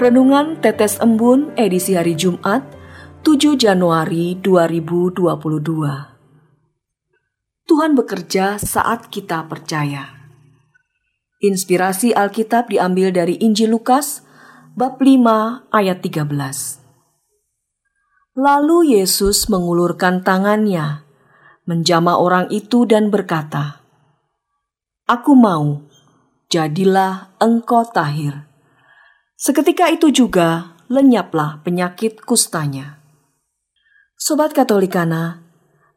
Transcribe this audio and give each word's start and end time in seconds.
Renungan 0.00 0.64
Tetes 0.64 0.96
Embun 0.96 1.52
edisi 1.60 1.92
hari 1.92 2.16
Jumat 2.16 2.64
7 3.20 3.52
Januari 3.52 4.32
2022 4.40 5.28
Tuhan 7.68 7.92
bekerja 7.92 8.56
saat 8.56 9.12
kita 9.12 9.44
percaya. 9.44 10.24
Inspirasi 11.44 12.16
Alkitab 12.16 12.72
diambil 12.72 13.12
dari 13.12 13.36
Injil 13.44 13.76
Lukas 13.76 14.24
bab 14.72 14.96
5 15.04 15.68
ayat 15.68 16.00
13 16.00 16.32
Lalu 18.40 18.96
Yesus 18.96 19.52
mengulurkan 19.52 20.24
tangannya 20.24 21.04
menjama 21.68 22.16
orang 22.16 22.48
itu 22.48 22.88
dan 22.88 23.12
berkata 23.12 23.84
Aku 25.04 25.36
mau 25.36 25.84
jadilah 26.48 27.36
engkau 27.36 27.84
tahir 27.84 28.48
Seketika 29.40 29.88
itu 29.88 30.12
juga 30.12 30.76
lenyaplah 30.92 31.64
penyakit 31.64 32.20
kustanya. 32.28 33.00
Sobat 34.12 34.52
Katolikana, 34.52 35.40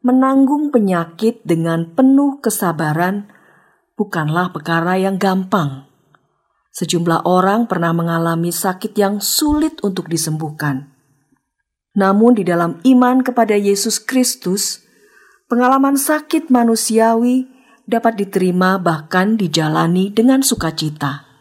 menanggung 0.00 0.72
penyakit 0.72 1.44
dengan 1.44 1.92
penuh 1.92 2.40
kesabaran 2.40 3.28
bukanlah 4.00 4.48
perkara 4.48 4.96
yang 4.96 5.20
gampang. 5.20 5.84
Sejumlah 6.72 7.28
orang 7.28 7.68
pernah 7.68 7.92
mengalami 7.92 8.48
sakit 8.48 8.96
yang 8.96 9.20
sulit 9.20 9.76
untuk 9.84 10.08
disembuhkan. 10.08 10.88
Namun 12.00 12.40
di 12.40 12.48
dalam 12.48 12.80
iman 12.80 13.20
kepada 13.20 13.60
Yesus 13.60 14.00
Kristus, 14.00 14.88
pengalaman 15.52 16.00
sakit 16.00 16.48
manusiawi 16.48 17.44
dapat 17.84 18.24
diterima 18.24 18.80
bahkan 18.80 19.36
dijalani 19.36 20.08
dengan 20.08 20.40
sukacita 20.40 21.33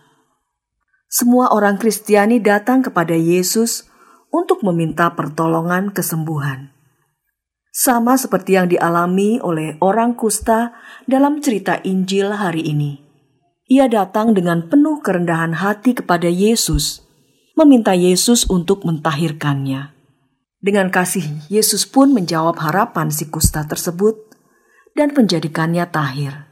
semua 1.13 1.53
orang 1.53 1.77
Kristiani 1.77 2.41
datang 2.41 2.81
kepada 2.81 3.13
Yesus 3.13 3.85
untuk 4.33 4.65
meminta 4.65 5.13
pertolongan 5.13 5.93
kesembuhan. 5.93 6.73
Sama 7.69 8.17
seperti 8.17 8.57
yang 8.57 8.65
dialami 8.65 9.37
oleh 9.37 9.77
orang 9.77 10.17
kusta 10.17 10.73
dalam 11.05 11.37
cerita 11.37 11.77
Injil 11.85 12.33
hari 12.33 12.65
ini. 12.65 12.97
Ia 13.69 13.85
datang 13.85 14.33
dengan 14.33 14.65
penuh 14.65 15.05
kerendahan 15.05 15.53
hati 15.61 15.93
kepada 15.93 16.25
Yesus, 16.25 17.05
meminta 17.53 17.93
Yesus 17.93 18.49
untuk 18.49 18.81
mentahirkannya. 18.81 19.93
Dengan 20.65 20.89
kasih, 20.89 21.45
Yesus 21.45 21.85
pun 21.85 22.09
menjawab 22.09 22.57
harapan 22.57 23.13
si 23.13 23.29
kusta 23.29 23.61
tersebut 23.69 24.17
dan 24.97 25.13
menjadikannya 25.13 25.85
tahir. 25.93 26.49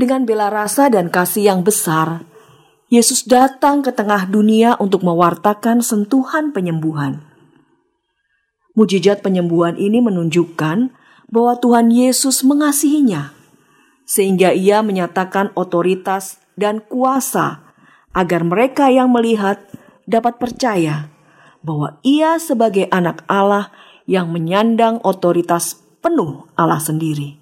Dengan 0.00 0.24
bela 0.24 0.48
rasa 0.48 0.88
dan 0.88 1.12
kasih 1.12 1.52
yang 1.52 1.60
besar, 1.60 2.24
Yesus 2.92 3.24
datang 3.24 3.80
ke 3.80 3.90
tengah 3.90 4.28
dunia 4.28 4.76
untuk 4.76 5.02
mewartakan 5.02 5.80
sentuhan 5.80 6.52
penyembuhan. 6.52 7.24
Mujizat 8.76 9.24
penyembuhan 9.24 9.78
ini 9.80 10.04
menunjukkan 10.04 10.92
bahwa 11.32 11.54
Tuhan 11.58 11.88
Yesus 11.88 12.44
mengasihinya, 12.44 13.32
sehingga 14.04 14.52
Ia 14.52 14.84
menyatakan 14.84 15.54
otoritas 15.56 16.42
dan 16.60 16.84
kuasa 16.84 17.64
agar 18.12 18.44
mereka 18.44 18.92
yang 18.92 19.10
melihat 19.10 19.58
dapat 20.04 20.36
percaya 20.36 21.08
bahwa 21.64 21.96
Ia 22.04 22.36
sebagai 22.36 22.86
Anak 22.92 23.24
Allah 23.24 23.72
yang 24.04 24.28
menyandang 24.28 25.00
otoritas 25.00 25.80
penuh 26.04 26.44
Allah 26.54 26.78
sendiri. 26.78 27.40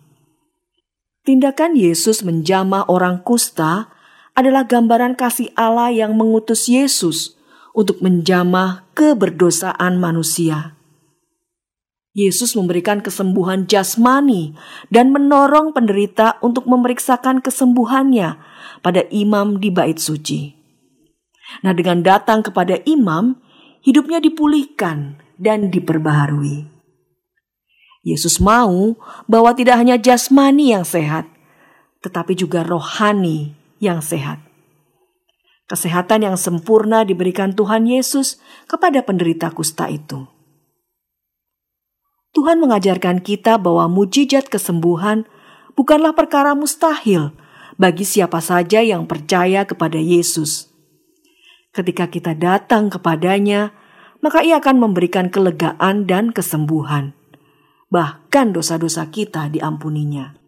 Tindakan 1.26 1.74
Yesus 1.74 2.22
menjamah 2.22 2.86
orang 2.86 3.22
kusta 3.22 3.90
adalah 4.32 4.64
gambaran 4.64 5.16
kasih 5.16 5.52
Allah 5.56 5.92
yang 5.92 6.16
mengutus 6.16 6.68
Yesus 6.68 7.36
untuk 7.76 8.00
menjamah 8.00 8.84
keberdosaan 8.96 10.00
manusia. 10.00 10.76
Yesus 12.12 12.52
memberikan 12.52 13.00
kesembuhan 13.00 13.64
jasmani 13.64 14.52
dan 14.92 15.16
menorong 15.16 15.72
penderita 15.72 16.36
untuk 16.44 16.68
memeriksakan 16.68 17.40
kesembuhannya 17.40 18.36
pada 18.84 19.08
imam 19.08 19.56
di 19.56 19.72
bait 19.72 19.96
suci. 19.96 20.52
Nah, 21.64 21.72
dengan 21.72 22.04
datang 22.04 22.44
kepada 22.44 22.84
imam, 22.84 23.40
hidupnya 23.80 24.20
dipulihkan 24.20 25.16
dan 25.40 25.72
diperbaharui. 25.72 26.68
Yesus 28.04 28.36
mau 28.44 28.92
bahwa 29.24 29.56
tidak 29.56 29.80
hanya 29.80 29.96
jasmani 29.96 30.76
yang 30.76 30.84
sehat, 30.84 31.24
tetapi 32.04 32.36
juga 32.36 32.60
rohani 32.60 33.61
yang 33.82 33.98
sehat. 33.98 34.38
Kesehatan 35.66 36.22
yang 36.22 36.38
sempurna 36.38 37.02
diberikan 37.02 37.50
Tuhan 37.50 37.90
Yesus 37.90 38.38
kepada 38.70 39.02
penderita 39.02 39.50
kusta 39.50 39.90
itu. 39.90 40.30
Tuhan 42.32 42.62
mengajarkan 42.62 43.20
kita 43.20 43.58
bahwa 43.58 43.90
mujizat 43.90 44.46
kesembuhan 44.46 45.26
bukanlah 45.74 46.14
perkara 46.14 46.54
mustahil 46.54 47.34
bagi 47.76 48.06
siapa 48.06 48.38
saja 48.38 48.80
yang 48.80 49.10
percaya 49.10 49.66
kepada 49.66 49.98
Yesus. 49.98 50.70
Ketika 51.72 52.08
kita 52.08 52.36
datang 52.36 52.92
kepadanya, 52.92 53.72
maka 54.20 54.44
Ia 54.44 54.60
akan 54.60 54.76
memberikan 54.78 55.32
kelegaan 55.32 56.04
dan 56.04 56.30
kesembuhan. 56.30 57.16
Bahkan 57.92 58.56
dosa-dosa 58.56 59.08
kita 59.08 59.52
diampuninya. 59.52 60.41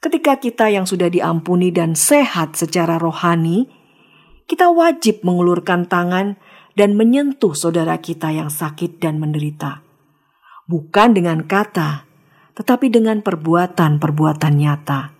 Ketika 0.00 0.40
kita 0.40 0.72
yang 0.72 0.88
sudah 0.88 1.12
diampuni 1.12 1.68
dan 1.68 1.92
sehat 1.92 2.56
secara 2.56 2.96
rohani, 2.96 3.68
kita 4.48 4.72
wajib 4.72 5.20
mengulurkan 5.28 5.84
tangan 5.84 6.40
dan 6.72 6.96
menyentuh 6.96 7.52
saudara 7.52 8.00
kita 8.00 8.32
yang 8.32 8.48
sakit 8.48 8.96
dan 8.96 9.20
menderita. 9.20 9.84
Bukan 10.64 11.12
dengan 11.12 11.44
kata, 11.44 12.08
tetapi 12.56 12.88
dengan 12.88 13.20
perbuatan-perbuatan 13.20 14.54
nyata. 14.56 15.12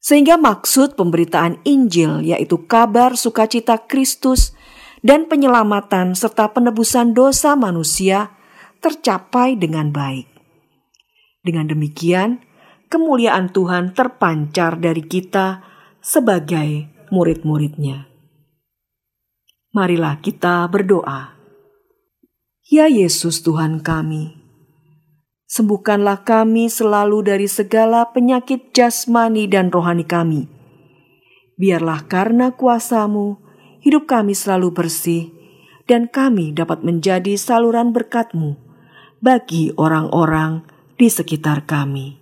Sehingga 0.00 0.40
maksud 0.40 0.96
pemberitaan 0.96 1.60
Injil 1.68 2.24
yaitu 2.24 2.64
kabar 2.64 3.14
sukacita 3.14 3.84
Kristus 3.84 4.56
dan 5.04 5.28
penyelamatan 5.28 6.16
serta 6.16 6.50
penebusan 6.50 7.12
dosa 7.12 7.52
manusia 7.52 8.32
tercapai 8.80 9.60
dengan 9.60 9.92
baik. 9.92 10.26
Dengan 11.44 11.68
demikian, 11.68 12.42
kemuliaan 12.92 13.48
Tuhan 13.48 13.96
terpancar 13.96 14.76
dari 14.76 15.00
kita 15.00 15.64
sebagai 16.04 16.92
murid-muridnya. 17.08 18.04
Marilah 19.72 20.20
kita 20.20 20.68
berdoa. 20.68 21.32
Ya 22.68 22.92
Yesus 22.92 23.40
Tuhan 23.40 23.80
kami, 23.80 24.36
sembuhkanlah 25.48 26.20
kami 26.28 26.68
selalu 26.68 27.32
dari 27.32 27.48
segala 27.48 28.12
penyakit 28.12 28.76
jasmani 28.76 29.48
dan 29.48 29.72
rohani 29.72 30.04
kami. 30.04 30.44
Biarlah 31.56 32.04
karena 32.04 32.52
kuasamu, 32.52 33.40
hidup 33.80 34.04
kami 34.04 34.36
selalu 34.36 34.68
bersih, 34.72 35.32
dan 35.88 36.12
kami 36.12 36.52
dapat 36.52 36.84
menjadi 36.84 37.40
saluran 37.40 37.96
berkatmu 37.96 38.60
bagi 39.24 39.72
orang-orang 39.80 40.64
di 40.96 41.08
sekitar 41.08 41.64
kami. 41.64 42.21